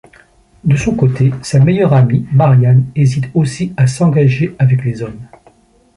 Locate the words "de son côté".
0.63-1.31